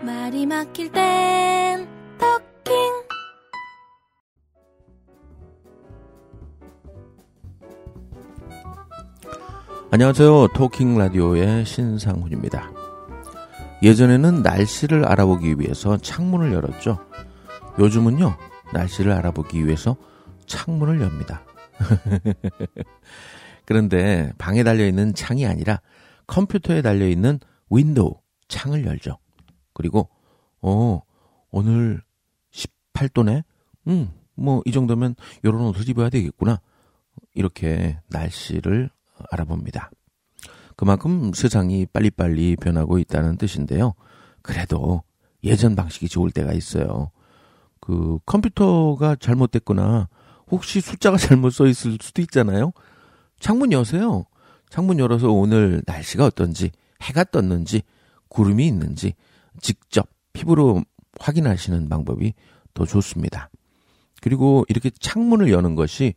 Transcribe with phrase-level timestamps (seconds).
[0.00, 1.88] 말이 막힐 땐
[2.18, 2.72] 토킹
[9.90, 10.48] 안녕하세요.
[10.54, 12.70] 토킹 라디오의 신상훈입니다.
[13.82, 17.04] 예전에는 날씨를 알아보기 위해서 창문을 열었죠.
[17.80, 18.36] 요즘은요,
[18.72, 19.96] 날씨를 알아보기 위해서
[20.46, 21.42] 창문을 엽니다.
[23.66, 25.80] 그런데 방에 달려있는 창이 아니라
[26.28, 27.40] 컴퓨터에 달려있는
[27.70, 28.14] 윈도우
[28.46, 29.18] 창을 열죠.
[29.78, 30.08] 그리고,
[30.60, 31.00] 어,
[31.52, 32.02] 오늘
[32.50, 33.44] 18도네?
[33.86, 35.14] 음, 뭐, 이 정도면
[35.44, 36.60] 요런 옷을 입어야 되겠구나.
[37.32, 38.90] 이렇게 날씨를
[39.30, 39.90] 알아봅니다.
[40.76, 43.94] 그만큼 세상이 빨리빨리 변하고 있다는 뜻인데요.
[44.42, 45.04] 그래도
[45.44, 47.12] 예전 방식이 좋을 때가 있어요.
[47.80, 50.08] 그 컴퓨터가 잘못됐거나
[50.50, 52.72] 혹시 숫자가 잘못 써 있을 수도 있잖아요.
[53.38, 54.24] 창문 여세요.
[54.70, 57.82] 창문 열어서 오늘 날씨가 어떤지, 해가 떴는지,
[58.28, 59.14] 구름이 있는지
[59.60, 60.82] 직접 피부로
[61.20, 62.34] 확인하시는 방법이
[62.74, 63.50] 더 좋습니다.
[64.20, 66.14] 그리고 이렇게 창문을 여는 것이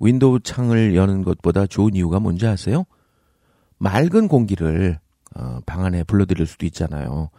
[0.00, 2.84] 윈도우 창을 여는 것보다 좋은 이유가 뭔지 아세요?
[3.78, 4.98] 맑은 공기를
[5.36, 7.30] 어, 방 안에 불러들일 수도 있잖아요.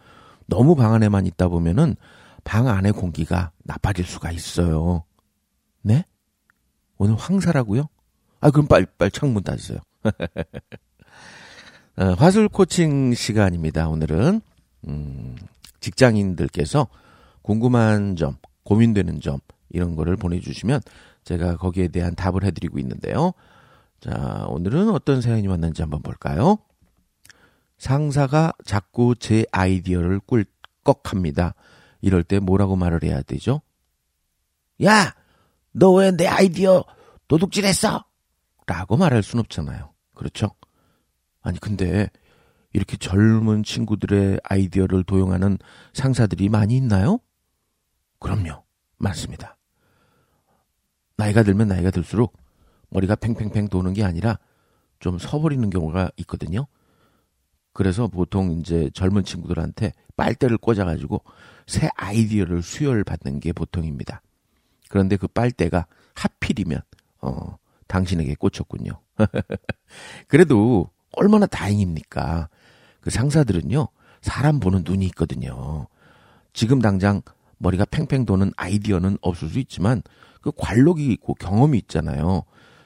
[0.46, 1.96] 너무 방 안에만 있다 보면은
[2.44, 5.04] 방 안의 공기가 나빠질 수가 있어요.
[5.82, 6.04] 네?
[6.96, 7.88] 오늘 황사라고요?
[8.40, 9.78] 아 그럼 빨리 빨리 창문 닫으세요.
[11.96, 13.88] 어, 화술 코칭 시간입니다.
[13.88, 14.40] 오늘은
[14.88, 15.36] 음,
[15.80, 16.88] 직장인들께서
[17.42, 19.38] 궁금한 점, 고민되는 점
[19.70, 20.80] 이런 거를 보내주시면
[21.24, 23.32] 제가 거기에 대한 답을 해드리고 있는데요.
[24.00, 26.58] 자, 오늘은 어떤 사연이 왔는지 한번 볼까요?
[27.78, 31.54] 상사가 자꾸 제 아이디어를 꿀꺽합니다.
[32.00, 33.62] 이럴 때 뭐라고 말을 해야 되죠?
[34.84, 35.14] 야!
[35.72, 36.84] 너 왜 내 아이디어
[37.28, 38.04] 도둑질했어?
[38.66, 39.92] 라고 말할 순 없잖아요.
[40.14, 40.50] 그렇죠?
[41.40, 42.08] 아니, 근데
[42.72, 45.58] 이렇게 젊은 친구들의 아이디어를 도용하는
[45.92, 47.18] 상사들이 많이 있나요?
[48.18, 48.62] 그럼요.
[48.98, 49.56] 많습니다.
[51.16, 52.36] 나이가 들면 나이가 들수록
[52.88, 54.38] 머리가 팽팽팽 도는 게 아니라
[55.00, 56.66] 좀 서버리는 경우가 있거든요.
[57.72, 61.22] 그래서 보통 이제 젊은 친구들한테 빨대를 꽂아가지고
[61.66, 64.22] 새 아이디어를 수혈받는 게 보통입니다.
[64.88, 66.80] 그런데 그 빨대가 하필이면
[67.22, 67.56] 어
[67.88, 69.00] 당신에게 꽂혔군요.
[70.28, 72.48] 그래도 얼마나 다행입니까?
[73.02, 73.88] 그 상사들은요
[74.22, 75.88] 사람 보는 눈이 있거든요.
[76.54, 77.20] 지금 당장
[77.58, 80.02] 머리가 팽팽 도는 아이디어는 없을 수 있지만
[80.40, 82.44] 그 관록이 있고 경험이 있잖아요.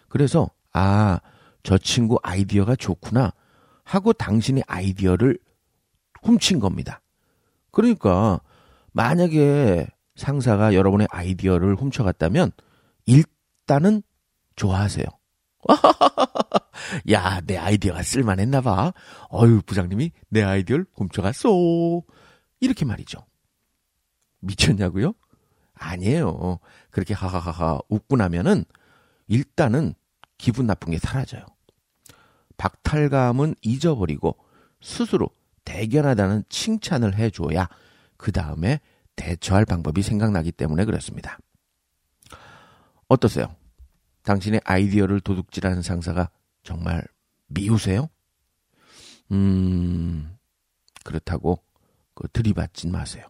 [0.09, 1.21] 그래서 아,
[1.63, 3.33] 저 친구 아이디어가 좋구나
[3.85, 5.39] 하고 당신의 아이디어를
[6.23, 7.01] 훔친 겁니다.
[7.71, 8.41] 그러니까
[8.93, 12.51] 만약에 상사가 여러분의 아이디어를 훔쳐갔다면
[13.07, 14.03] 일단은
[14.57, 15.05] 좋아하세요.
[17.11, 18.93] 야, 내 아이디어가 쓸만했나 봐.
[19.33, 22.03] 어유, 부장님이 내 아이디어를 훔쳐갔어.
[22.61, 23.25] 이렇게 말이죠.
[24.41, 25.15] 미쳤냐고요?
[25.75, 26.59] 아니에요.
[26.91, 28.65] 그렇게 하하하하 웃고 나면은
[29.29, 29.95] 일단은
[30.39, 31.45] 기분 나쁜 게 사라져요.
[32.57, 34.37] 박탈감은 잊어버리고
[34.81, 35.31] 스스로
[35.65, 37.69] 대견하다는 칭찬을 해줘야
[38.17, 38.81] 그 다음에
[39.17, 41.39] 대처할 방법이 생각나기 때문에 그렇습니다.
[43.09, 43.55] 어떠세요?
[44.23, 46.31] 당신의 아이디어를 도둑질하는 상사가
[46.67, 47.03] 정말
[47.47, 48.11] 미우세요?
[49.31, 50.37] 음,
[51.05, 51.63] 그렇다고
[52.15, 53.25] 그 들이받진 마세요.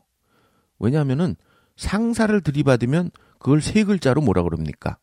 [0.79, 1.37] 왜냐하면은
[1.77, 4.99] 상사를 들이받으면 그걸 세 글자로 뭐라 그럽니까?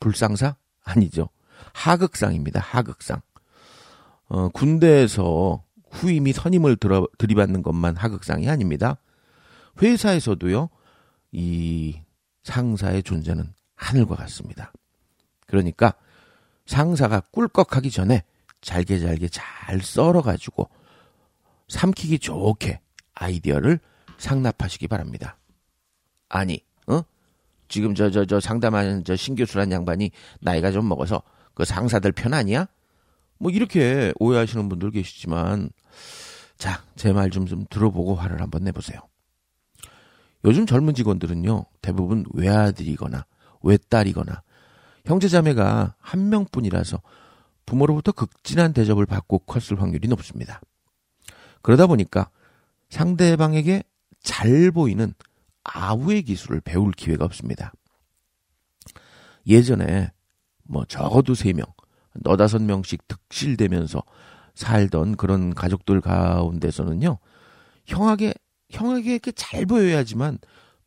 [0.00, 0.56] 불상사?
[0.82, 1.28] 아니죠.
[1.74, 2.60] 하극상입니다.
[2.60, 3.20] 하극상.
[4.28, 8.96] 어, 군대에서 후임이 선임을 들어, 들이받는 것만 하극상이 아닙니다.
[9.82, 10.70] 회사에서도요,
[11.32, 12.00] 이
[12.42, 14.72] 상사의 존재는 하늘과 같습니다.
[15.46, 15.94] 그러니까
[16.66, 18.24] 상사가 꿀꺽하기 전에
[18.60, 20.68] 잘게 잘게 잘 썰어가지고
[21.68, 22.80] 삼키기 좋게
[23.14, 23.78] 아이디어를
[24.18, 25.36] 상납하시기 바랍니다.
[26.28, 27.02] 아니, 어?
[27.68, 30.10] 지금 저, 저, 저 상담하는 저 신교수란 양반이
[30.40, 31.22] 나이가 좀 먹어서
[31.54, 32.66] 그 상사들 편 아니야?
[33.38, 35.70] 뭐 이렇게 오해하시는 분들 계시지만,
[36.56, 39.00] 자, 제 말 좀 좀 들어보고 화를 한번 내보세요.
[40.44, 43.26] 요즘 젊은 직원들은요, 대부분 외아들이거나
[43.62, 44.42] 외딸이거나
[45.04, 47.00] 형제자매가 한 명뿐이라서
[47.66, 50.60] 부모로부터 극진한 대접을 받고 컸을 확률이 높습니다.
[51.62, 52.30] 그러다 보니까
[52.90, 53.82] 상대방에게
[54.22, 55.14] 잘 보이는
[55.64, 57.72] 아우의 기술을 배울 기회가 없습니다.
[59.46, 60.10] 예전에
[60.62, 61.66] 뭐 적어도 세 명,
[62.14, 64.02] 너다섯 명씩 득실되면서
[64.54, 67.18] 살던 그런 가족들 가운데서는요,
[67.86, 68.34] 형에게,
[68.70, 70.38] 형에게 잘 보여야지만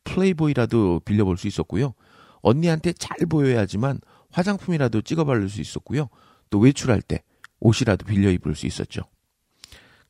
[0.04, 1.94] 플레이보이라도 빌려볼 수 있었고요.
[2.40, 4.00] 언니한테 잘 보여야지만
[4.30, 6.08] 화장품이라도 찍어 바를 수 있었고요.
[6.50, 7.22] 또 외출할 때
[7.60, 9.02] 옷이라도 빌려 입을 수 있었죠.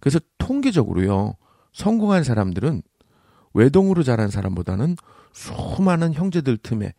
[0.00, 1.36] 그래서 통계적으로요,
[1.72, 2.82] 성공한 사람들은
[3.54, 4.96] 외동으로 자란 사람보다는
[5.32, 6.94] 수많은 형제들 틈에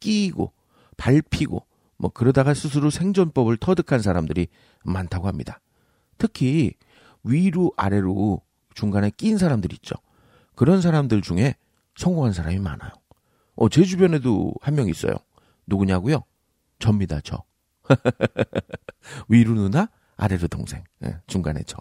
[0.00, 0.52] 끼이고
[0.96, 1.66] 밟히고
[1.98, 4.48] 뭐 그러다가 스스로 생존법을 터득한 사람들이
[4.84, 5.60] 많다고 합니다.
[6.18, 6.74] 특히
[7.24, 8.42] 위로 아래로
[8.74, 9.96] 중간에 낀 사람들 있죠.
[10.54, 11.54] 그런 사람들 중에
[11.96, 12.90] 성공한 사람이 많아요.
[13.56, 15.14] 어, 제 주변에도 한 명 있어요.
[15.66, 16.22] 누구냐고요?
[16.78, 17.42] 접니다, 저.
[19.28, 20.84] 위로 누나, 아래로 동생.
[20.98, 21.78] 네, 중간에 저.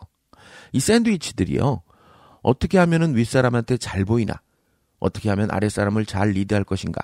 [0.72, 1.81] 이 샌드위치들이요.
[2.42, 4.42] 어떻게 하면은 윗사람한테 잘 보이나?
[5.00, 7.01] 어떻게 하면 아랫사람을 잘 리드할 것인가?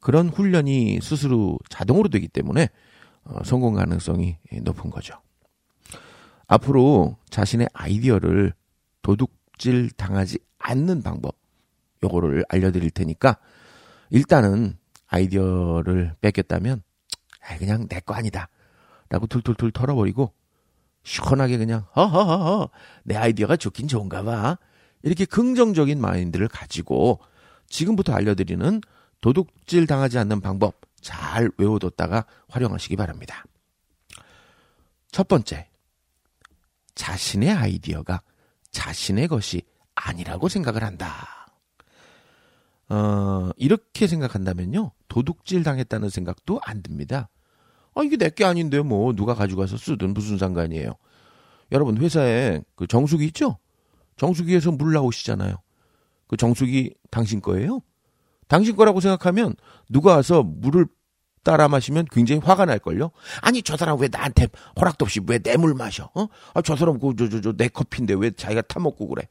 [0.00, 2.68] 그런 훈련이 스스로 자동으로 되기 때문에
[3.24, 5.14] 어, 성공 가능성이 높은 거죠.
[6.46, 8.52] 앞으로 자신의 아이디어를
[9.02, 11.36] 도둑질 당하지 않는 방법,
[12.02, 13.38] 요거를 알려드릴 테니까
[14.10, 16.82] 일단은 아이디어를 뺏겼다면
[17.58, 18.48] 그냥 내 거 아니다.
[19.10, 20.32] 라고 툴툴툴 털어버리고
[21.04, 22.70] 시원하게 그냥 허허허허
[23.04, 24.58] 내 아이디어가 좋긴 좋은가 봐.
[25.02, 27.20] 이렇게 긍정적인 마인드를 가지고
[27.68, 28.80] 지금부터 알려드리는
[29.20, 33.44] 도둑질 당하지 않는 방법 잘 외워뒀다가 활용하시기 바랍니다.
[35.10, 35.68] 첫 번째,
[36.94, 38.22] 자신의 아이디어가
[38.70, 39.62] 자신의 것이
[39.94, 41.28] 아니라고 생각을 한다.
[42.94, 47.28] 어, 이렇게 생각한다면요, 도둑질 당했다는 생각도 안 듭니다.
[47.94, 50.94] 아, 이게 내게 아닌데, 뭐, 누가 가져가서 쓰든 무슨 상관이에요.
[51.72, 53.58] 여러분, 회사에 그 정수기 있죠?
[54.16, 55.56] 정수기에서 물 나오시잖아요.
[56.28, 57.80] 그 정수기 당신 거예요?
[58.46, 59.54] 당신 거라고 생각하면
[59.88, 60.86] 누가 와서 물을
[61.42, 63.10] 따라 마시면 굉장히 화가 날걸요?
[63.42, 64.46] 아니, 저 사람 왜 나한테
[64.80, 66.10] 허락도 없이 왜 내 물 마셔?
[66.14, 66.26] 어?
[66.54, 69.28] 아, 저 사람 그, 저, 저, 저, 내 커피인데 왜 자기가 타먹고 그래?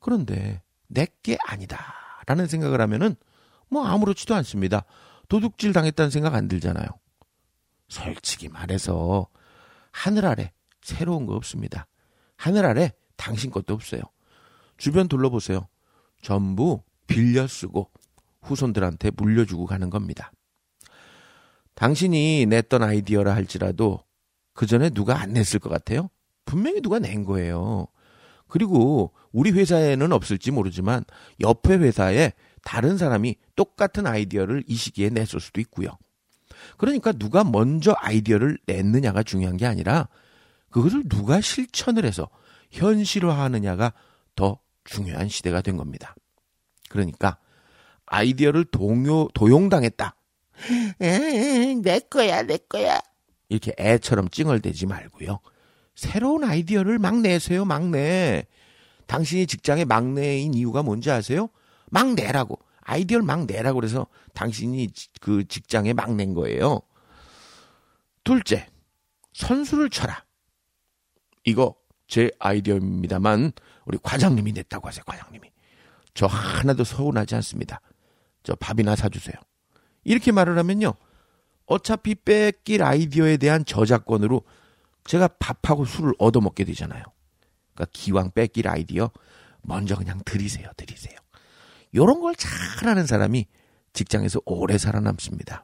[0.00, 1.94] 그런데 내게 아니다.
[2.26, 3.16] 라는 생각을 하면은
[3.68, 4.84] 뭐 아무렇지도 않습니다.
[5.28, 6.86] 도둑질 당했다는 생각 안 들잖아요.
[7.88, 9.28] 솔직히 말해서
[9.90, 11.86] 하늘 아래 새로운 거 없습니다.
[12.36, 14.02] 하늘 아래 당신 것도 없어요.
[14.76, 15.68] 주변 둘러보세요.
[16.22, 17.90] 전부 빌려 쓰고
[18.42, 20.32] 후손들한테 물려주고 가는 겁니다.
[21.74, 24.04] 당신이 냈던 아이디어라 할지라도
[24.52, 26.08] 그 전에 누가 안 냈을 것 같아요?
[26.44, 27.88] 분명히 누가 낸 거예요.
[28.48, 31.04] 그리고 우리 회사에는 없을지 모르지만
[31.40, 32.32] 옆에 회사에
[32.62, 35.88] 다른 사람이 똑같은 아이디어를 이 시기에 냈을 수도 있고요.
[36.78, 40.08] 그러니까 누가 먼저 아이디어를 냈느냐가 중요한 게 아니라
[40.70, 42.28] 그것을 누가 실천을 해서
[42.70, 43.92] 현실화하느냐가
[44.36, 46.14] 더 중요한 시대가 된 겁니다.
[46.88, 47.38] 그러니까
[48.06, 50.14] 아이디어를 동요 도용당했다.
[51.00, 53.00] 에, 내 거야, 내 거야.
[53.48, 55.40] 이렇게 애처럼 찡얼대지 말고요.
[55.96, 58.46] 새로운 아이디어를 막 내세요, 막 내.
[59.06, 61.48] 당신이 직장의 막내인 이유가 뭔지 아세요?
[61.90, 62.58] 막 내라고.
[62.80, 64.88] 아이디어를 막 내라고 그래서 당신이
[65.20, 66.80] 그 직장에 막낸 거예요.
[68.24, 68.66] 둘째,
[69.32, 70.24] 선수를 쳐라.
[71.44, 71.74] 이거
[72.06, 73.52] 제 아이디어입니다만
[73.86, 75.50] 우리 과장님이 냈다고 하세요, 과장님이.
[76.14, 77.80] 저 하나도 서운하지 않습니다.
[78.42, 79.34] 저 밥이나 사주세요.
[80.04, 80.94] 이렇게 말을 하면요.
[81.66, 84.42] 어차피 뺏길 아이디어에 대한 저작권으로
[85.04, 87.02] 제가 밥하고 술을 얻어먹게 되잖아요.
[87.74, 89.10] 그러니까 기왕 뺏길 아이디어
[89.62, 91.16] 먼저 그냥 드리세요, 드리세요.
[91.94, 93.46] 요런 걸 잘하는 사람이
[93.92, 95.62] 직장에서 오래 살아남습니다.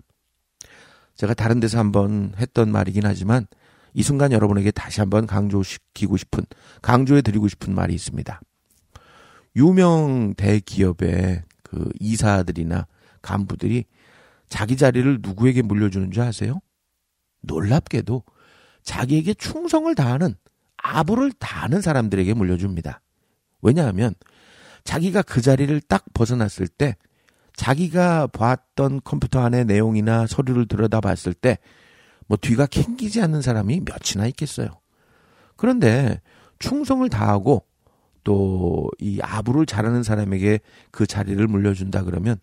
[1.17, 3.47] 제가 다른 데서 한번 했던 말이긴 하지만
[3.93, 6.45] 이 순간 여러분에게 다시 한번 강조시키고 싶은,
[6.81, 8.41] 강조해 드리고 싶은 말이 있습니다.
[9.57, 12.87] 유명 대기업의 그 이사들이나
[13.21, 13.85] 간부들이
[14.49, 16.61] 자기 자리를 누구에게 물려주는 줄 아세요?
[17.43, 18.23] 놀랍게도
[18.83, 20.37] 자기에게 충성을 다하는
[20.83, 23.01] 아부를 다하는 사람들에게 물려줍니다.
[23.63, 24.15] 왜냐하면
[24.85, 26.97] 자기가 그 자리를 딱 벗어났을 때
[27.55, 31.59] 자기가 봤던 컴퓨터 안의 내용이나 서류를 들여다 봤을 때
[32.31, 34.69] 뭐 뒤가 캥기지 않는 사람이 몇이나 있겠어요.
[35.57, 36.21] 그런데
[36.61, 37.67] 충성을 다하고
[38.23, 40.61] 또 이 아부를 잘하는 사람에게
[40.93, 42.39] 그 자리를 물려준다 그러면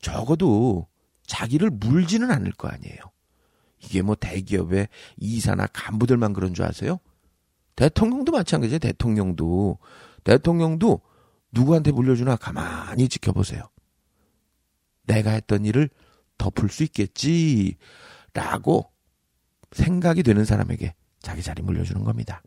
[0.00, 0.88] 적어도
[1.26, 2.98] 자기를 물지는 않을 거 아니에요.
[3.80, 6.98] 이게 뭐 대기업의 이사나 간부들만 그런 줄 아세요?
[7.78, 8.80] 대통령도 마찬가지예요.
[8.80, 9.78] 대통령도
[10.24, 11.00] 대통령도
[11.52, 13.70] 누구한테 물려주나 가만히 지켜보세요.
[15.04, 15.88] 내가 했던 일을
[16.38, 17.78] 덮을 수 있겠지라고
[19.70, 22.42] 생각이 되는 사람에게 자기 자리 물려주는 겁니다.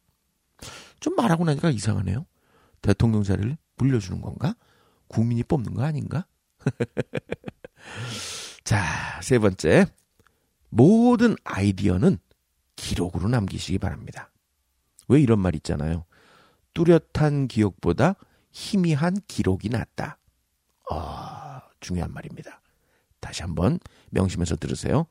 [1.00, 2.26] 좀 말하고 나니까 이상하네요.
[2.82, 4.54] 대통령 자리를 물려주는 건가?
[5.08, 6.28] 국민이 뽑는 거 아닌가?
[8.66, 9.86] 자, 세 번째.
[10.68, 12.18] 모든 아이디어는
[12.76, 14.31] 기록으로 남기시기 바랍니다.
[15.12, 16.06] 왜 이런 말 있잖아요.
[16.74, 18.16] 뚜렷한 기억보다
[18.52, 20.18] 희미한 기록이 낫다.
[20.90, 22.62] 아, 중요한 말입니다.
[23.20, 23.78] 다시 한번
[24.10, 25.08] 명심해서 들으세요.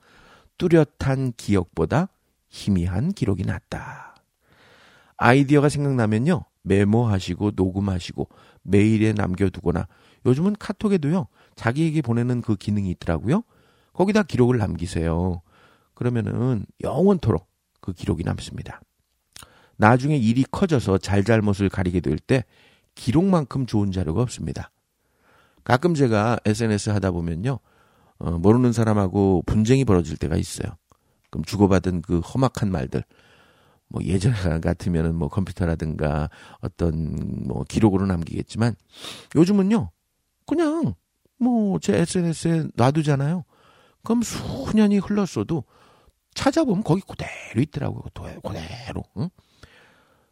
[0.56, 2.08] 뚜렷한 기억보다
[2.48, 4.14] 희미한 기록이 낫다.
[5.18, 6.44] 아이디어가 생각나면요.
[6.62, 8.28] 메모하시고 녹음하시고
[8.62, 9.86] 메일에 남겨두거나
[10.24, 11.26] 요즘은 카톡에도요
[11.56, 13.42] 자기에게 보내는 그 기능이 있더라고요.
[13.92, 15.42] 거기다 기록을 남기세요.
[15.94, 17.46] 그러면은 영원토록
[17.80, 18.80] 그 기록이 남습니다.
[19.80, 22.44] 나중에 일이 커져서 잘잘못을 가리게 될 때
[22.94, 24.70] 기록만큼 좋은 자료가 없습니다.
[25.64, 27.58] 가끔 제가 SNS 하다 보면요.
[28.18, 30.76] 어, 모르는 사람하고 분쟁이 벌어질 때가 있어요.
[31.30, 33.04] 그럼 주고받은 그 험악한 말들,
[33.88, 36.28] 뭐 예전 같으면은 뭐 컴퓨터라든가
[36.60, 38.74] 어떤 뭐 기록으로 남기겠지만
[39.34, 39.90] 요즘은요.
[40.46, 40.94] 그냥
[41.38, 43.44] 뭐 제 SNS에 놔두잖아요.
[44.02, 45.64] 그럼 수년이 흘렀어도
[46.34, 48.02] 찾아보면 거기 그대로 있더라고요.
[48.42, 49.04] 그대로.
[49.16, 49.30] 응?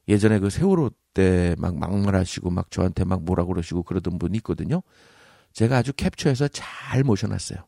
[0.08, 4.82] 예전에 그 세월호 때 막 막말하시고 막 저한테 막 뭐라 그러시고 그러던 분이 있거든요.
[5.52, 7.58] 제가 아주 캡처해서 잘 모셔놨어요.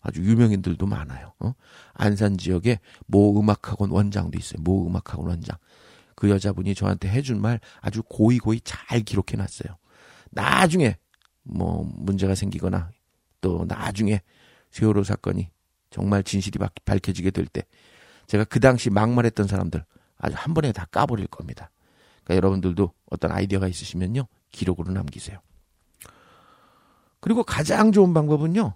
[0.00, 1.32] 아주 유명인들도 많아요.
[1.40, 1.54] 어?
[1.94, 4.62] 안산 지역에 모 음악학원 원장도 있어요.
[4.62, 5.56] 모 음악학원 원장.
[6.14, 9.76] 그 여자분이 저한테 해준 말 아주 고이고이 잘 기록해놨어요.
[10.30, 10.96] 나중에
[11.42, 12.90] 뭐 문제가 생기거나
[13.40, 14.20] 또 나중에
[14.70, 15.50] 세월호 사건이
[15.90, 17.62] 정말 진실이 밝혀지게 될 때
[18.26, 19.84] 제가 그 당시 막말했던 사람들
[20.18, 21.70] 아주 한 번에 다 까버릴 겁니다.
[22.24, 25.38] 그러니까 여러분들도 어떤 아이디어가 있으시면요 기록으로 남기세요.
[27.20, 28.74] 그리고 가장 좋은 방법은요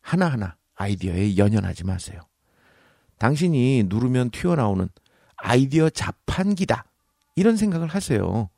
[0.00, 2.20] 하나하나 아이디어에 연연하지 마세요.
[3.18, 4.88] 당신이 누르면 튀어나오는
[5.36, 6.84] 아이디어 자판기다.
[7.36, 8.50] 이런 생각을 하세요.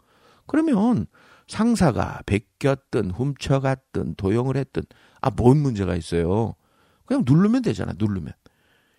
[0.46, 1.06] 그러면
[1.46, 4.82] 상사가 베꼈든 훔쳐갔든 도용을 했든
[5.20, 6.54] 아, 뭔 문제가 있어요.
[7.04, 8.32] 그냥 누르면 되잖아, 누르면.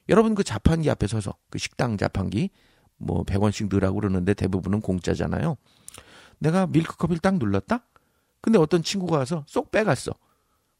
[0.10, 2.50] 여러분 그 자판기 앞에 서서 그 식당 자판기
[2.98, 5.58] 뭐 100원씩 넣으라고 그러는데 대부분은 공짜잖아요.
[6.39, 7.86] 내가 밀크커피를 딱 눌렀다?
[8.42, 10.12] 근데 어떤 친구가 와서 쏙 빼갔어.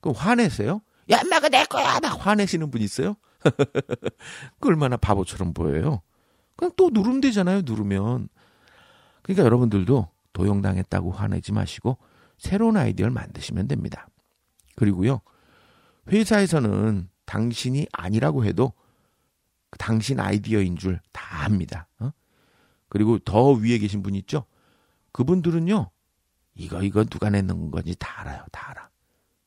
[0.02, 0.82] 그럼 화내세요?
[1.12, 2.00] 야, 엄마가 내 거야!
[2.00, 3.16] 막 화내시는 분 있어요?
[4.60, 6.02] 그 얼마나 바보처럼 보여요.
[6.56, 8.30] 그냥 또 누르면 되잖아요, 누르면.
[9.22, 11.98] 그러니까 여러분들도 도용당했다고 화내지 마시고
[12.38, 14.08] 새로운 아이디어를 만드시면 됩니다.
[14.76, 15.22] 그리고요,
[16.12, 18.74] 회사에서는 당신이 아니라고 해도
[19.78, 21.88] 당신 아이디어인 줄 다 압니다.
[22.00, 22.12] 어?
[22.90, 24.46] 그리고 더 위에 계신 분 있죠?
[25.12, 25.90] 그분들은요,
[26.56, 28.46] 이거, 이거 누가 내는 건지 다 알아요.
[28.52, 28.90] 다 알아.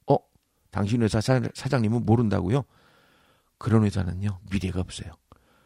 [0.09, 0.17] 어?
[0.71, 2.65] 당신 회사 사, 사 장님은 모른다고요?
[3.59, 5.12] 그런 회사는요, 미래가 없어요.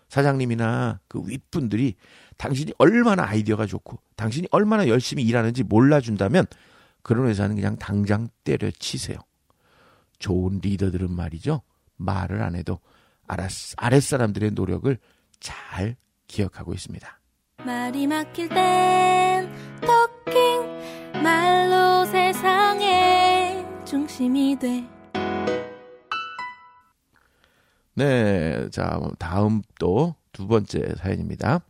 [0.09, 1.97] 사장님이나 그 윗분들이
[2.37, 6.47] 당신이 얼마나 아이디어가 좋고 당신이 얼마나 열심히 일하는지 몰라준다면
[7.03, 9.19] 그런 회사는 그냥 당장 때려치세요.
[10.21, 11.63] 좋은 리더들은 말이죠.
[11.97, 12.79] 말을 안 해도
[13.27, 14.97] 아랫사람들의 노력을
[15.41, 17.21] 잘 기억하고 있습니다.
[17.65, 19.51] 말이 막힐 땐
[19.81, 24.85] 토킹 말로 세상의 중심이 돼.
[27.95, 31.61] 네, 자 다음 또 두 번째 사연입니다.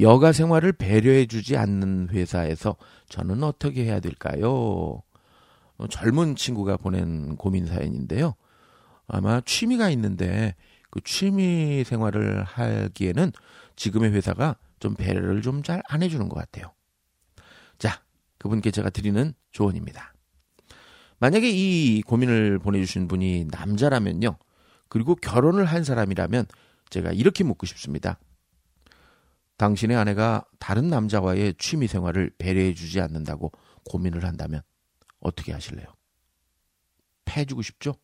[0.00, 2.76] 여가 생활을 배려해주지 않는 회사에서
[3.08, 5.02] 저는 어떻게 해야 될까요?
[5.76, 8.34] 어, 젊은 친구가 보낸 고민 사연인데요.
[9.08, 10.54] 아마 취미가 있는데
[10.90, 13.32] 그 취미 생활을 하기에는
[13.76, 16.72] 지금의 회사가 좀 배려를 좀 잘 안 해주는 것 같아요.
[17.78, 18.02] 자,
[18.38, 20.14] 그분께 제가 드리는 조언입니다.
[21.18, 24.36] 만약에 이 고민을 보내주신 분이 남자라면요.
[24.88, 26.46] 그리고 결혼을 한 사람이라면
[26.90, 28.18] 제가 이렇게 묻고 싶습니다.
[29.56, 33.50] 당신의 아내가 다른 남자와의 취미 생활을 배려해주지 않는다고
[33.90, 34.62] 고민을 한다면
[35.20, 35.86] 어떻게 하실래요?
[37.24, 37.94] 패주고 싶죠?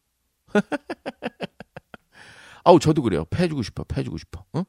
[2.65, 3.25] 아우 저도 그래요.
[3.27, 3.85] 패주고 싶어.
[3.85, 4.45] 패주고 싶어.
[4.53, 4.65] 어?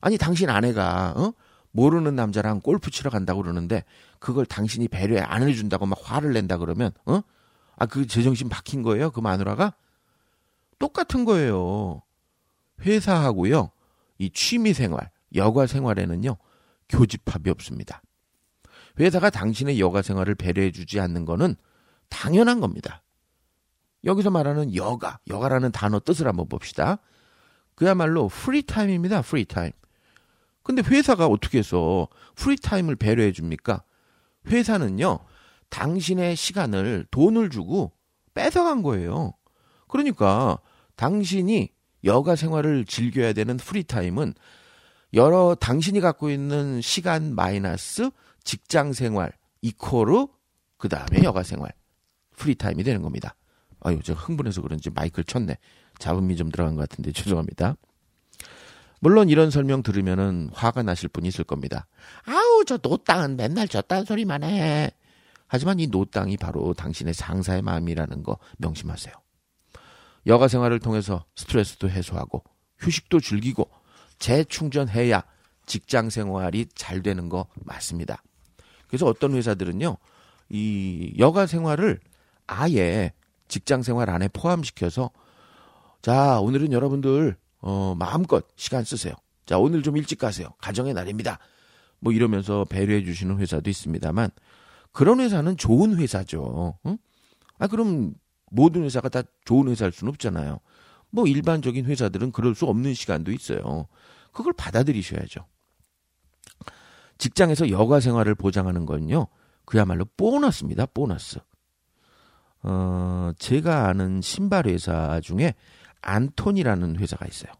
[0.00, 1.32] 아니 당신 아내가 어?
[1.72, 3.84] 모르는 남자랑 골프 치러 간다고 그러는데
[4.18, 7.20] 그걸 당신이 배려 안 해준다고 막 화를 낸다 그러면 어?
[7.76, 9.10] 아그 제정신 박힌 거예요?
[9.10, 9.74] 그 마누라가
[10.78, 12.02] 똑같은 거예요.
[12.80, 13.70] 회사하고요.
[14.18, 16.36] 이 취미 생활, 여가 생활에는요.
[16.88, 18.02] 교집합이 없습니다.
[18.98, 21.56] 회사가 당신의 여가 생활을 배려해 주지 않는 거는
[22.08, 23.02] 당연한 겁니다.
[24.06, 26.98] 여기서 말하는 여가, 여가라는 단어 뜻을 한번 봅시다.
[27.74, 29.22] 그야말로 free time입니다.
[29.22, 29.72] free time.
[30.62, 33.82] 근데 회사가 어떻게 해서 free time을 배려해 줍니까?
[34.48, 35.18] 회사는요.
[35.68, 37.92] 당신의 시간을 돈을 주고
[38.34, 39.34] 뺏어간 거예요.
[39.88, 40.58] 그러니까
[40.94, 41.70] 당신이
[42.04, 44.34] 여가 생활을 즐겨야 되는 free time은
[45.14, 48.10] 여러 당신이 갖고 있는 시간 마이너스
[48.44, 49.32] 직장 생활
[49.62, 50.26] equal
[50.78, 51.72] 그 다음에 여가 생활
[52.36, 53.34] free time이 되는 겁니다.
[53.80, 55.58] 아유 제가 흥분해서 그런지 마이크를 쳤네.
[55.98, 57.76] 잡음이 좀 들어간 것 같은데 죄송합니다.
[59.00, 61.86] 물론 이런 설명 들으면은 화가 나실 분이 있을 겁니다.
[62.24, 64.90] 아우 저 노땅은 맨날 저딴 소리만 해.
[65.48, 69.14] 하지만 이 노땅이 바로 당신의 상사의 마음이라는 거 명심하세요.
[70.26, 72.42] 여가 생활을 통해서 스트레스도 해소하고
[72.78, 73.70] 휴식도 즐기고
[74.18, 75.22] 재충전해야
[75.66, 78.22] 직장 생활이 잘 되는 거 맞습니다.
[78.88, 79.96] 그래서 어떤 회사들은요,
[80.48, 82.00] 이 여가 생활을
[82.46, 83.12] 아예
[83.48, 85.10] 직장 생활 안에 포함시켜서
[86.02, 89.14] 자, 오늘은 여러분들 어, 마음껏 시간 쓰세요.
[89.44, 90.48] 자, 오늘 좀 일찍 가세요.
[90.58, 91.38] 가정의 날입니다.
[92.00, 94.30] 뭐 이러면서 배려해 주시는 회사도 있습니다만
[94.92, 96.78] 그런 회사는 좋은 회사죠.
[96.86, 96.98] 응?
[97.58, 98.14] 아, 그럼
[98.50, 100.60] 모든 회사가 다 좋은 회사일 수는 없잖아요.
[101.10, 103.86] 뭐 일반적인 회사들은 그럴 수 없는 시간도 있어요.
[104.32, 105.46] 그걸 받아들이셔야죠.
[107.18, 109.28] 직장에서 여가 생활을 보장하는 건요.
[109.64, 110.86] 그야말로 보너스입니다.
[110.86, 111.38] 보너스.
[112.66, 115.54] 어, 제가 아는 신발 회사 중에
[116.02, 117.52] 안톤이라는 회사가 있어요.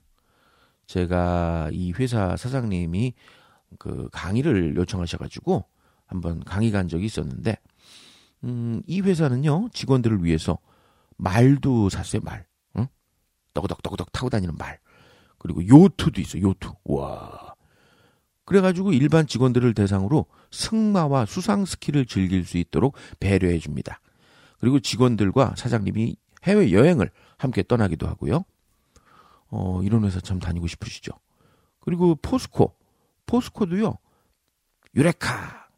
[0.87, 3.15] 제가 이 회사 사장님이
[3.79, 5.65] 그 강의를 요청하셔가지고
[6.07, 7.57] 한번 강의 간 적이 있었는데,
[8.45, 10.59] 음, 이 회사는요, 직원들을 위해서
[11.17, 12.47] 말도 샀어요, 말.
[12.77, 12.87] 응?
[13.55, 14.79] 떠그덕떠그덕 타고 다니는 말.
[15.39, 16.69] 그리고 요트도 있어요, 요트.
[16.85, 17.55] 와.
[18.45, 24.01] 그래가지고 일반 직원들을 대상으로 승마와 수상 스키를 즐길 수 있도록 배려해 줍니다.
[24.59, 28.45] 그리고 직원들과 사장님이 해외 여행을 함께 떠나기도 하고요.
[29.49, 31.13] 어, 이런 회사 참 다니고 싶으시죠.
[31.81, 32.75] 그리고 포스코.
[33.27, 33.99] 포스코도요.
[34.95, 35.69] 유레카.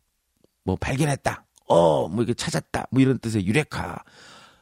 [0.64, 1.44] 뭐 발견했다.
[1.66, 2.86] 어, 뭐 이게 찾았다.
[2.90, 4.02] 뭐 이런 뜻의 유레카.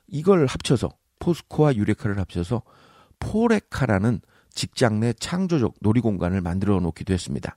[0.08, 2.62] 이걸 합쳐서 포스코와 유레카를 합쳐서
[3.18, 4.20] 포레카라는
[4.50, 7.56] 직장 내 창조적 놀이공간을 만들어 놓기도 했습니다.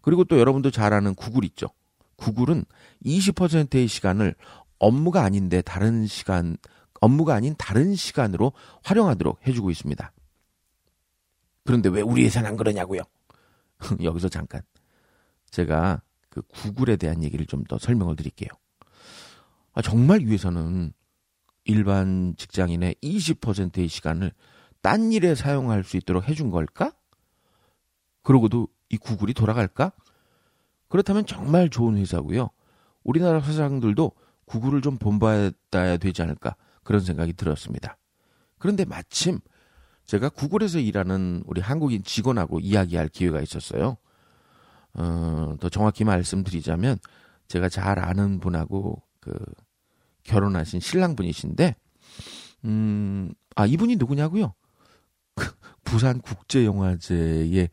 [0.00, 1.68] 그리고 또 여러분도 잘 아는 구글 있죠.
[2.16, 2.64] 구글은
[3.04, 4.34] 20%의 시간을
[4.78, 6.56] 업무가 아닌데 다른 시간,
[7.00, 8.52] 업무가 아닌 다른 시간으로
[8.84, 10.12] 활용하도록 해주고 있습니다.
[11.64, 13.02] 그런데 왜 우리 회사는 안 그러냐고요?
[14.02, 14.62] 여기서 잠깐
[15.50, 18.48] 제가 그 구글에 대한 얘기를 좀 더 설명을 드릴게요.
[19.74, 20.92] 아, 정말 이 회사는
[21.64, 24.32] 일반 직장인의 20%의 시간을
[24.80, 26.92] 딴 일에 사용할 수 있도록 해준 걸까?
[28.22, 29.92] 그러고도 이 구글이 돌아갈까?
[30.88, 32.48] 그렇다면 정말 좋은 회사고요.
[33.04, 34.12] 우리나라 사장들도
[34.48, 37.98] 구글을 좀 본받아야 되지 않을까 그런 생각이 들었습니다.
[38.58, 39.38] 그런데 마침
[40.06, 43.98] 제가 구글에서 일하는 우리 한국인 직원하고 이야기할 기회가 있었어요.
[44.94, 46.98] 어, 더 정확히 말씀드리자면
[47.46, 49.38] 제가 잘 아는 분하고 그
[50.24, 51.76] 결혼하신 신랑분이신데
[52.64, 54.54] 음, 아 이분이 누구냐고요?
[55.84, 57.68] 부산 국제 영화제의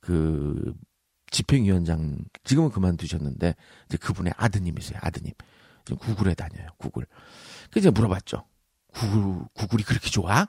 [0.00, 0.74] 그
[1.30, 3.54] 집행위원장 지금은 그만두셨는데
[3.86, 4.98] 이제 그분의 아드님이세요.
[5.02, 5.32] 아드님
[5.94, 6.68] 구글에 다녀요.
[6.78, 7.06] 구글.
[7.70, 8.44] 그래서 물어봤죠.
[8.92, 10.48] 구글 구글이 그렇게 좋아?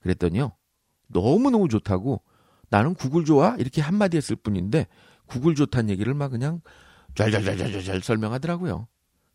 [0.00, 0.52] 그랬더니요.
[1.08, 2.22] 너무너무 좋다고
[2.68, 3.56] 나는 구글 좋아?
[3.58, 4.86] 이렇게 한마디 했을 뿐인데
[5.26, 6.60] 구글 좋다는 얘기를 막 그냥
[7.14, 8.86] 잘잘잘잘잘 설명하더라고요.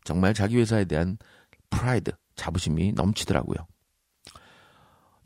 [0.04, 1.18] 정말 자기 회사에 대한
[1.70, 3.56] 프라이드, 자부심이 넘치더라고요.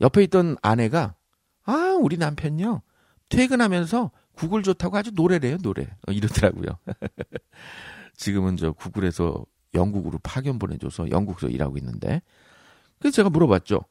[0.01, 1.15] 옆에 있던 아내가
[1.63, 2.81] 아, 우리 남편요.
[3.29, 5.83] 퇴근하면서 구글 좋다고 아주 노래를 해요, 노래.
[6.07, 6.77] 어, 이러더라고요.
[8.17, 12.21] 지금은 저 구글에서 영국으로 파견 보내줘서 영국에서 일하고 있는데.
[12.99, 13.81] 그래서 제가 물어봤죠.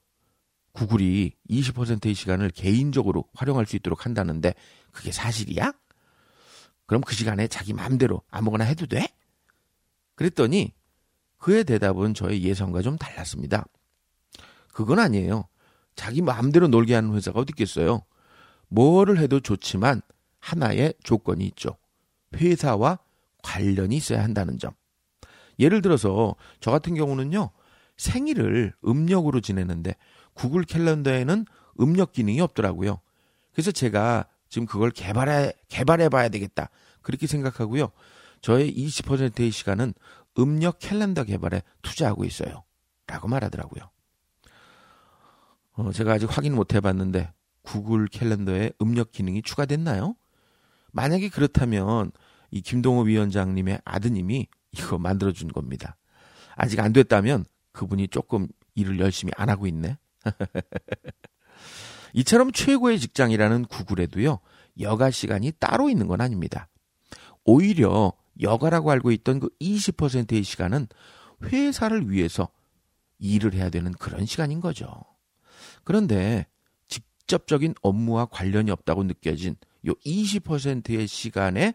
[0.72, 4.54] 구글이 20%의 시간을 개인적으로 활용할 수 있도록 한다는데
[4.92, 5.72] 그게 사실이야?
[6.86, 9.06] 그럼 그 시간에 자기 마음대로 아무거나 해도 돼?
[10.14, 10.72] 그랬더니
[11.38, 13.64] 그의 대답은 저의 예상과 좀 달랐습니다.
[14.72, 15.48] 그건 아니에요.
[15.94, 18.04] 자기 마음대로 놀게 하는 회사가 어디 있겠어요?
[18.68, 20.02] 뭐를 해도 좋지만
[20.38, 21.76] 하나의 조건이 있죠.
[22.36, 22.98] 회사와
[23.42, 24.72] 관련이 있어야 한다는 점.
[25.60, 27.50] 예를 들어서 저 같은 경우는요.
[27.96, 29.94] 생일을 음력으로 지내는데
[30.34, 31.44] 구글 캘린더에는
[31.80, 33.00] 음력 기능이 없더라고요.
[33.52, 36.70] 그래서 제가 지금 그걸 개발해 개발해 봐야 되겠다.
[37.02, 37.90] 그렇게 생각하고요.
[38.40, 39.92] 저의 20%의 시간은
[40.38, 42.64] 음력 캘린더 개발에 투자하고 있어요.
[43.06, 43.90] 라고 말하더라고요.
[45.72, 50.16] 어, 제가 아직 확인 못 해봤는데 구글 캘린더에 음력 기능이 추가됐나요?
[50.92, 52.12] 만약에 그렇다면
[52.50, 55.96] 이 김동호 위원장님의 아드님이 이거 만들어준 겁니다.
[56.54, 59.98] 아직 안 됐다면 그분이 조금 일을 열심히 안 하고 있네.
[62.14, 64.40] 이처럼 최고의 직장이라는 구글에도요,
[64.80, 66.68] 여가 시간이 따로 있는 건 아닙니다.
[67.44, 70.88] 오히려 여가라고 알고 있던 그 20%의 시간은
[71.44, 72.48] 회사를 위해서
[73.18, 74.90] 일을 해야 되는 그런 시간인 거죠.
[75.84, 76.46] 그런데
[76.88, 79.56] 직접적인 업무와 관련이 없다고 느껴진
[79.86, 81.74] 요 20%의 시간에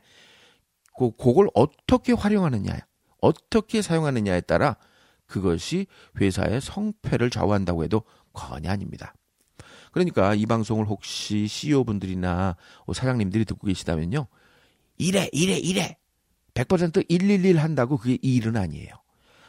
[0.97, 2.73] 그, 그걸 어떻게 활용하느냐,
[3.21, 4.77] 어떻게 사용하느냐에 따라
[5.25, 5.87] 그것이
[6.19, 8.03] 회사의 성패를 좌우한다고 해도
[8.33, 9.13] 과언이 아닙니다.
[9.91, 12.57] 그러니까 이 방송을 혹시 CEO분들이나
[12.93, 14.27] 사장님들이 듣고 계시다면요.
[14.97, 15.97] 이래, 이래, 이래.
[16.53, 18.89] 100% 111 한다고 그게 일은 아니에요.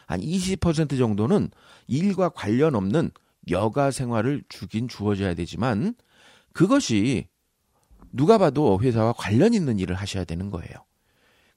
[0.06, 1.50] 한 20% 정도는
[1.88, 3.11] 일과 관련 없는
[3.50, 5.94] 여가 생활을 주긴 주어져야 되지만
[6.52, 7.28] 그것이
[8.12, 10.74] 누가 봐도 회사와 관련 있는 일을 하셔야 되는 거예요.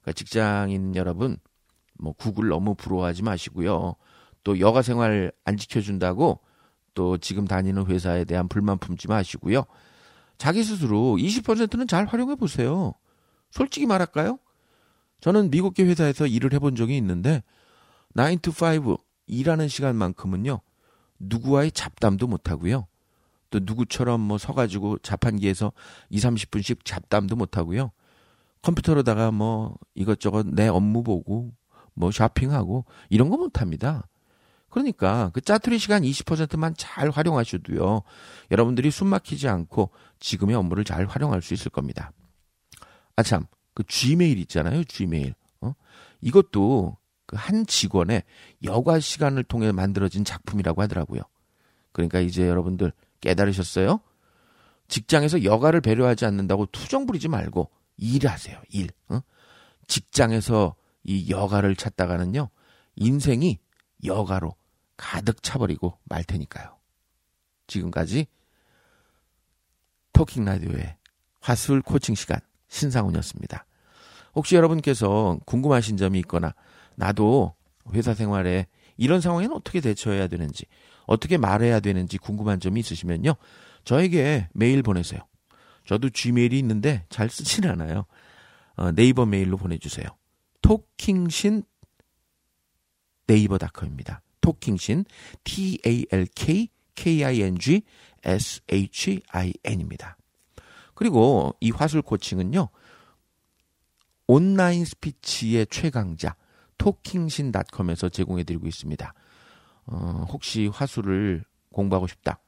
[0.10, 1.38] 그러니까 직장인 여러분,
[1.98, 3.96] 뭐 구글 너무 부러워하지 마시고요.
[4.44, 6.40] 또 여가 생활 안 지켜준다고
[6.94, 9.66] 또 지금 다니는 회사에 대한 불만 품지 마시고요.
[10.38, 12.94] 자기 스스로 20%는 잘 활용해 보세요.
[13.52, 14.40] 솔직히 말할까요?
[15.22, 17.44] 저는 미국계 회사에서 일을 해본 적이 있는데
[18.16, 20.62] 9 to 5 일하는 시간만큼은요.
[21.20, 22.88] 누구와의 잡담도 못 하고요.
[23.50, 25.74] 또 누구처럼 뭐 서가지고 자판기에서
[26.10, 27.92] 2, 30분씩 잡담도 못 하고요.
[28.62, 31.52] 컴퓨터로다가 뭐 이것저것 내 업무 보고
[31.94, 34.08] 뭐 쇼핑하고 이런 거 못 합니다.
[34.70, 38.04] 그러니까 그 짜투리 시간 20%만 잘 활용하셔도요.
[38.52, 42.12] 여러분들이 숨 막히지 않고 지금의 업무를 잘 활용할 수 있을 겁니다.
[43.16, 44.84] 아 참, 그 G메일 있잖아요.
[44.84, 45.34] G메일.
[45.62, 45.74] 어?
[46.22, 48.24] 이것도 그 한 직원의
[48.64, 51.22] 여가 시간을 통해 만들어진 작품이라고 하더라고요.
[51.92, 52.92] 그러니까 이제 여러분들
[53.22, 54.00] 깨달으셨어요?
[54.88, 57.70] 직장에서 여가를 배려하지 않는다고 투정 부리지 말고
[58.00, 58.62] 일하세요.
[58.70, 58.90] 일.
[59.10, 59.22] 어?
[59.88, 62.50] 직장에서 이 여가를 찾다가는요.
[62.96, 63.60] 인생이
[64.04, 64.56] 여가로
[64.98, 66.78] 가득 차버리고 말 테니까요.
[67.68, 68.28] 지금까지
[70.14, 70.98] 토킹 라디오의
[71.40, 73.66] 화술 코칭 시간 신상훈이었습니다.
[74.36, 76.54] 혹시 여러분께서 궁금하신 점이 있거나
[76.96, 77.56] 나도
[77.94, 80.66] 회사 생활에 이런 상황에는 어떻게 대처해야 되는지
[81.06, 83.36] 어떻게 말해야 되는지 궁금한 점이 있으시면요.
[83.86, 85.22] 저에게 메일 보내세요.
[85.90, 88.06] 저도 G메일이 있는데 잘 쓰지는 않아요.
[88.76, 90.06] 어, 네이버 메일로 보내주세요.
[90.62, 91.64] 토킹신
[93.26, 94.22] 네이버닷컴입니다.
[94.40, 95.06] 토킹신
[95.44, 97.82] T A L K K I N G
[98.24, 100.16] S H I N입니다.
[100.94, 102.70] 그리고 이 화술 코칭은요.
[104.28, 106.36] 온라인 스피치의 최강자
[106.78, 109.12] 토킹신닷컴에서 제공해 드리고 있습니다.
[109.88, 112.40] 어, 혹시 화술을 공부하고 싶다.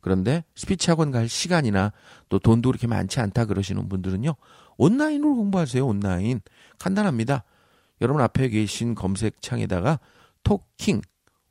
[0.00, 1.92] 그런데 스피치 학원 갈 시간이나
[2.28, 4.34] 또 돈도 그렇게 많지 않다 그러시는 분들은요.
[4.78, 5.86] 온라인으로 공부하세요.
[5.86, 6.40] 온라인.
[6.78, 7.44] 간단합니다.
[8.00, 10.00] 여러분 앞에 계신 검색창에다가
[10.42, 11.02] 토킹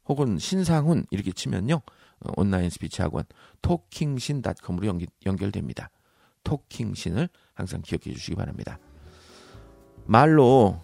[0.05, 1.75] 혹은 신상훈 이렇게 치면요.
[1.75, 3.23] 어, 온라인 스피치 학원
[3.61, 5.89] 토킹신닷컴으로 연기, 연결됩니다.
[6.43, 8.79] 토킹신을 항상 기억해 주시기 바랍니다.
[10.05, 10.79] 말로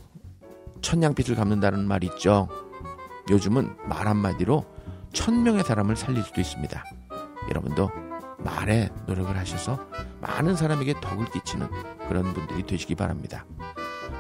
[0.82, 2.48] 천냥빚을 갚는다는 말 있죠.
[3.32, 4.66] 요즘은 말 한마디로
[5.14, 6.84] 천명의 사람을 살릴 수도 있습니다.
[7.50, 7.90] 여러분도
[8.40, 9.80] 말에 노력을 하셔서
[10.22, 11.68] 많은 사람에게 덕을 끼치는
[12.08, 13.46] 그런 분들이 되시기 바랍니다.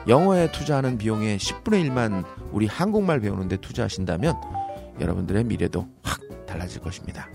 [0.07, 4.35] 영어에 투자하는 비용의 10분의 1만 우리 한국말 배우는데 투자하신다면
[4.99, 7.29] 여러분들의 미래도 확 달라질 것입니다.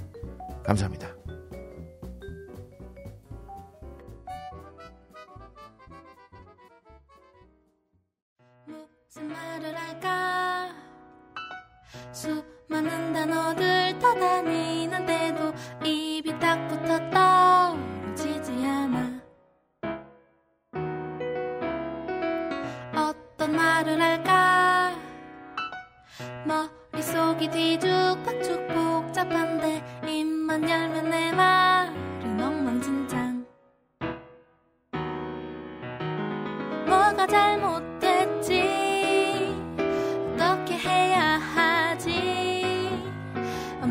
[0.64, 1.19] 감사합니다.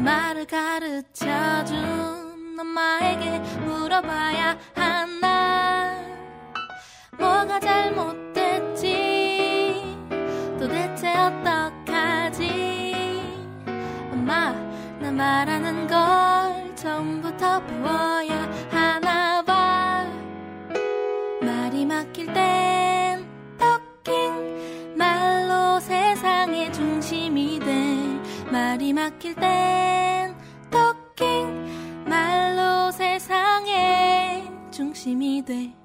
[0.03, 1.77] 말을 가르쳐준
[2.59, 5.99] 엄마에게 물어봐야 하나.
[7.17, 8.87] 뭐가 잘못됐지?
[10.57, 12.87] 도대체 어떡하지?
[14.11, 14.53] 엄마
[14.99, 20.05] 나 말하는 걸 처음부터 배워야 하나 봐.
[21.41, 22.68] 말이 막힐 땐
[28.69, 30.35] 말이 막힐 땐
[30.69, 35.78] 토킹 말로 세상의 중심이 돼